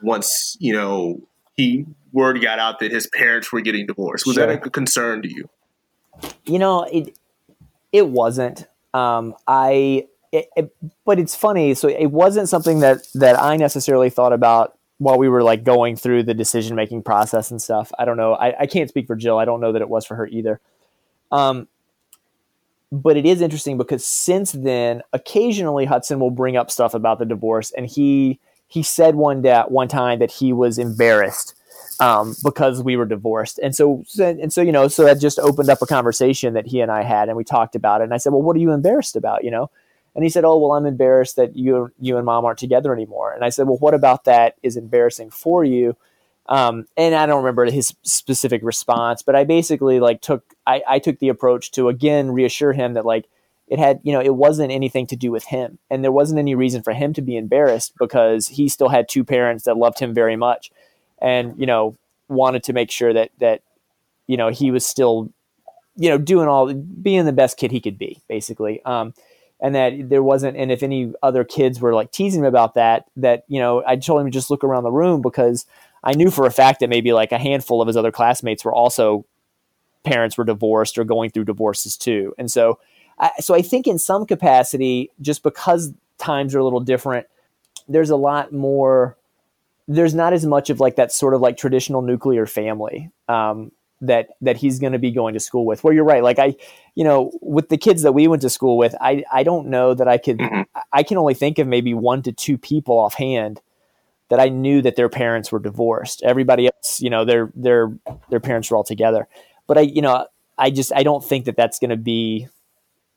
[0.02, 1.20] once you know
[1.56, 4.26] he word got out that his parents were getting divorced?
[4.26, 4.46] Was sure.
[4.46, 5.48] that a concern to you?
[6.44, 7.16] You know, it
[7.94, 8.66] it wasn't.
[8.92, 11.74] Um, I, it, it, but it's funny.
[11.74, 15.94] So it wasn't something that that I necessarily thought about while we were like going
[15.94, 17.92] through the decision making process and stuff.
[17.96, 18.34] I don't know.
[18.34, 19.38] I, I can't speak for Jill.
[19.38, 20.60] I don't know that it was for her either.
[21.30, 21.68] Um,
[22.90, 27.24] but it is interesting because since then, occasionally Hudson will bring up stuff about the
[27.24, 31.54] divorce, and he he said one day one time that he was embarrassed
[32.00, 33.58] um, because we were divorced.
[33.62, 36.80] And so, and so, you know, so that just opened up a conversation that he
[36.80, 38.04] and I had, and we talked about it.
[38.04, 39.44] And I said, well, what are you embarrassed about?
[39.44, 39.70] You know?
[40.14, 43.32] And he said, oh, well, I'm embarrassed that you, you and mom aren't together anymore.
[43.32, 45.96] And I said, well, what about that is embarrassing for you?
[46.46, 50.98] Um, and I don't remember his specific response, but I basically like took, I, I
[50.98, 53.26] took the approach to again reassure him that like,
[53.66, 56.54] it had you know it wasn't anything to do with him and there wasn't any
[56.54, 60.12] reason for him to be embarrassed because he still had two parents that loved him
[60.12, 60.70] very much
[61.24, 61.96] and you know
[62.28, 63.62] wanted to make sure that that
[64.26, 65.32] you know he was still
[65.96, 68.84] you know doing all being the best kid he could be basically.
[68.84, 69.14] Um,
[69.60, 73.06] and that there wasn't and if any other kids were like teasing him about that
[73.16, 75.64] that you know i told him to just look around the room because
[76.02, 78.74] i knew for a fact that maybe like a handful of his other classmates were
[78.74, 79.24] also
[80.02, 82.34] parents were divorced or going through divorces too.
[82.36, 82.78] And so
[83.18, 87.26] I, so i think in some capacity just because times are a little different
[87.88, 89.16] there's a lot more
[89.86, 93.70] there's not as much of like that sort of like traditional nuclear family um,
[94.00, 95.84] that that he's going to be going to school with.
[95.84, 96.56] Where you're right, like I,
[96.94, 99.94] you know, with the kids that we went to school with, I I don't know
[99.94, 100.38] that I could.
[100.38, 100.62] Mm-hmm.
[100.92, 103.60] I can only think of maybe one to two people offhand
[104.30, 106.22] that I knew that their parents were divorced.
[106.22, 107.92] Everybody else, you know, their their
[108.30, 109.28] their parents were all together.
[109.66, 110.26] But I, you know,
[110.58, 112.48] I just I don't think that that's going to be.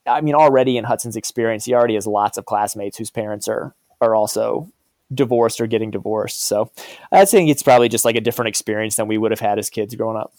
[0.05, 3.73] I mean, already in Hudson's experience, he already has lots of classmates whose parents are
[3.99, 4.71] are also
[5.13, 6.43] divorced or getting divorced.
[6.43, 6.71] So
[7.11, 9.69] I think it's probably just like a different experience than we would have had as
[9.69, 10.33] kids growing up.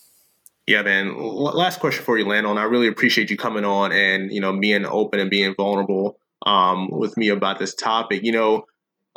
[0.66, 1.16] Yeah, man.
[1.16, 2.59] last question for you, Landall.
[2.59, 6.91] I really appreciate you coming on and you know being open and being vulnerable um,
[6.91, 8.23] with me about this topic.
[8.23, 8.64] You know,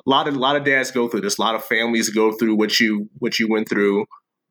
[0.05, 1.37] a lot of a lot of dads go through this.
[1.37, 4.05] A lot of families go through what you what you went through,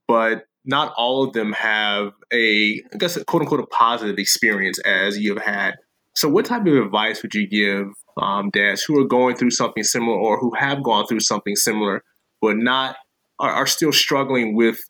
[0.07, 4.79] but not all of them have a I guess a quote unquote a positive experience
[4.81, 5.77] as you've had.
[6.15, 7.87] So, what type of advice would you give
[8.17, 12.03] um, dads who are going through something similar or who have gone through something similar,
[12.41, 12.97] but not
[13.39, 14.81] are, are still struggling with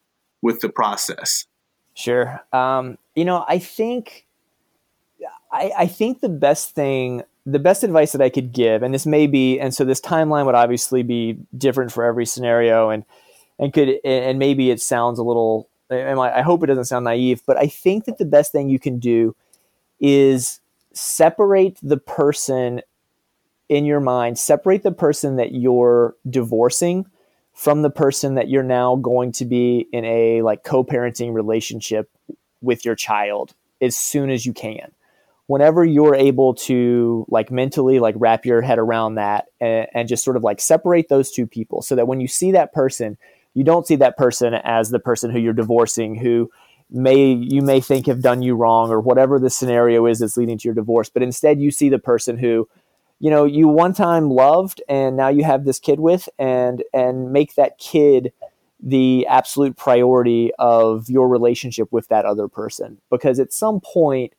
[0.43, 1.47] with the process?
[1.95, 2.41] Sure.
[2.53, 4.27] Um, you know, I think
[5.53, 9.07] I, I think the best thing, the best advice that I could give, and this
[9.07, 13.05] may be, and so this timeline would obviously be different for every scenario, and
[13.59, 15.69] and could and maybe it sounds a little.
[15.91, 19.01] I hope it doesn't sound naive, but I think that the best thing you can
[19.01, 19.35] do
[19.99, 20.61] is
[20.93, 22.81] separate the person
[23.71, 27.07] in your mind, separate the person that you're divorcing
[27.55, 32.11] from the person that you're now going to be in a like co-parenting relationship
[32.61, 34.91] with your child as soon as you can.
[35.47, 40.25] Whenever you're able to like mentally like wrap your head around that and, and, just
[40.25, 43.17] sort of like separate those two people so that when you see that person
[43.55, 46.49] you don't see that person as the person who you're divorcing who
[46.89, 50.57] may you may think have done you wrong or whatever the scenario is that's leading
[50.57, 52.69] to your divorce but instead you see the person who
[53.21, 57.33] you know you one time loved and now you have this kid with and and
[57.33, 58.33] make that kid
[58.83, 62.99] the absolute priority of your relationship with that other person.
[63.11, 64.33] Because at some point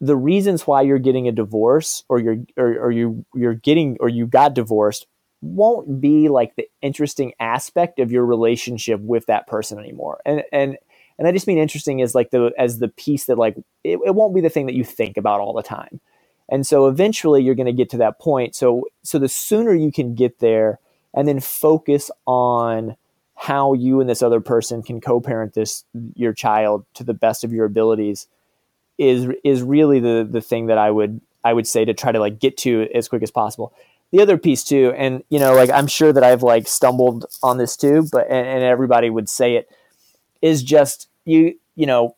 [0.00, 4.08] the reasons why you're getting a divorce or you're or, or you you're getting or
[4.08, 5.06] you got divorced
[5.40, 10.20] won't be like the interesting aspect of your relationship with that person anymore.
[10.24, 10.78] And and
[11.18, 14.14] and i just mean interesting as like the as the piece that like it, it
[14.14, 16.00] won't be the thing that you think about all the time
[16.48, 18.54] and so eventually you're going to get to that point.
[18.54, 20.78] So so the sooner you can get there
[21.14, 22.96] and then focus on
[23.36, 25.84] how you and this other person can co-parent this
[26.14, 28.26] your child to the best of your abilities
[28.98, 32.20] is is really the the thing that I would I would say to try to
[32.20, 33.72] like get to as quick as possible.
[34.12, 37.58] The other piece too, and you know, like I'm sure that I've like stumbled on
[37.58, 39.68] this too, but and, and everybody would say it
[40.40, 42.14] is just you you know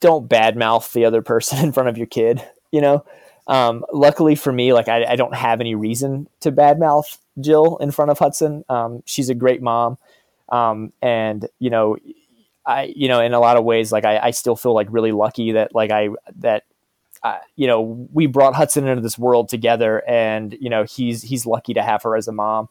[0.00, 2.42] don't badmouth the other person in front of your kid.
[2.70, 3.04] You know,
[3.48, 7.90] um, luckily for me, like I, I, don't have any reason to badmouth Jill in
[7.90, 8.62] front of Hudson.
[8.68, 9.96] Um, she's a great mom,
[10.50, 11.96] um, and you know,
[12.66, 15.12] I you know in a lot of ways, like I, I still feel like really
[15.12, 16.64] lucky that like I that
[17.22, 21.46] uh, you know we brought Hudson into this world together, and you know he's he's
[21.46, 22.68] lucky to have her as a mom,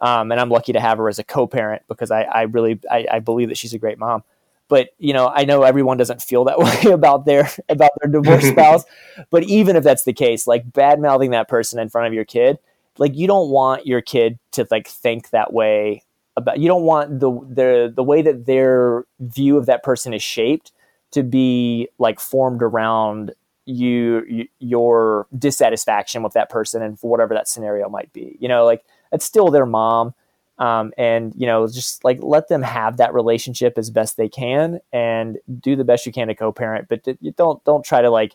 [0.00, 3.06] um, and I'm lucky to have her as a co-parent because I, I really I,
[3.12, 4.24] I believe that she's a great mom
[4.68, 8.46] but you know i know everyone doesn't feel that way about their about their divorced
[8.52, 8.84] spouse
[9.30, 12.24] but even if that's the case like bad mouthing that person in front of your
[12.24, 12.58] kid
[12.98, 16.02] like you don't want your kid to like think that way
[16.36, 20.22] about you don't want the the the way that their view of that person is
[20.22, 20.72] shaped
[21.12, 23.32] to be like formed around
[23.64, 28.48] you, you your dissatisfaction with that person and for whatever that scenario might be you
[28.48, 30.14] know like it's still their mom
[30.58, 34.80] um, and you know just like let them have that relationship as best they can
[34.92, 38.34] and do the best you can to co-parent but you don't don't try to like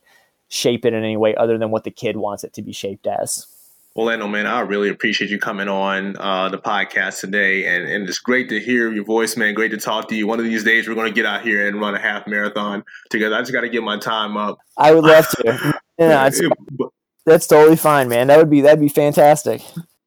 [0.49, 3.07] shape it in any way other than what the kid wants it to be shaped
[3.07, 3.47] as
[3.93, 8.19] Orlando, man, I really appreciate you coming on uh, the podcast today, and, and it's
[8.19, 9.53] great to hear your voice, man.
[9.53, 10.27] Great to talk to you.
[10.27, 12.85] One of these days, we're going to get out here and run a half marathon
[13.09, 13.35] together.
[13.35, 14.59] I just got to get my time up.
[14.77, 15.81] I would love to.
[15.97, 16.29] yeah,
[17.25, 18.27] that's totally fine, man.
[18.27, 19.61] That would be that'd be fantastic.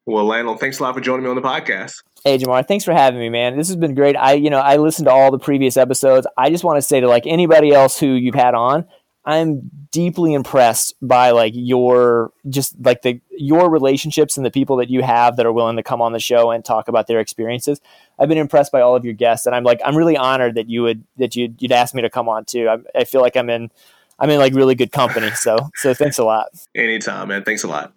[0.05, 2.03] Well, Lionel, thanks a lot for joining me on the podcast.
[2.23, 3.57] Hey, Jamar, thanks for having me, man.
[3.57, 4.15] This has been great.
[4.15, 6.27] I, you know, I listened to all the previous episodes.
[6.37, 8.85] I just want to say to like anybody else who you've had on,
[9.25, 14.91] I'm deeply impressed by like your just like the your relationships and the people that
[14.91, 17.81] you have that are willing to come on the show and talk about their experiences.
[18.19, 20.69] I've been impressed by all of your guests, and I'm like I'm really honored that
[20.69, 22.69] you would that you'd, you'd ask me to come on too.
[22.69, 23.71] I, I feel like I'm in
[24.19, 25.31] I'm in like really good company.
[25.31, 26.49] So so thanks a lot.
[26.75, 27.43] Anytime, man.
[27.43, 27.93] Thanks a lot.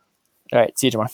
[0.50, 0.78] All right.
[0.78, 1.10] See you tomorrow.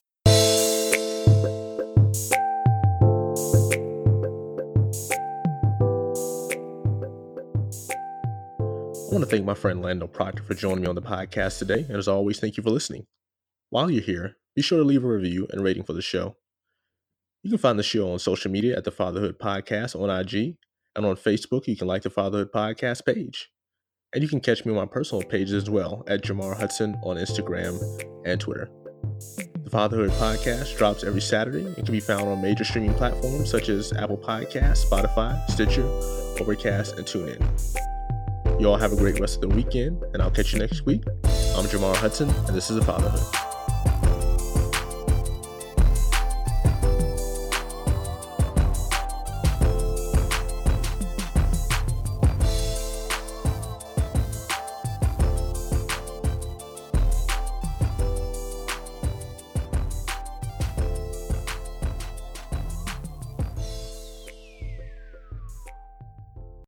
[9.25, 11.87] To thank my friend Landall Proctor for joining me on the podcast today.
[11.89, 13.07] And as always, thank you for listening.
[13.71, 16.37] While you're here, be sure to leave a review and rating for the show.
[17.43, 20.59] You can find the show on social media at the Fatherhood Podcast on IG,
[20.95, 23.49] and on Facebook, you can like the Fatherhood Podcast page.
[24.13, 27.17] And you can catch me on my personal pages as well at Jamar Hudson on
[27.17, 27.81] Instagram
[28.27, 28.69] and Twitter.
[29.63, 33.71] The Fatherhood podcast drops every Saturday and can be found on major streaming platforms such
[33.71, 35.87] as Apple Podcasts, Spotify, Stitcher,
[36.39, 37.94] Overcast, and TuneIn.
[38.59, 41.03] You all have a great rest of the weekend, and I'll catch you next week.
[41.07, 43.54] I'm Jamar Hudson, and this is The Fatherhood.